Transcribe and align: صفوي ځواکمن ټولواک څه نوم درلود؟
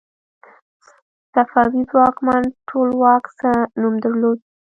صفوي 1.33 1.81
ځواکمن 1.91 2.43
ټولواک 2.69 3.23
څه 3.39 3.49
نوم 3.81 3.95
درلود؟ 4.03 4.37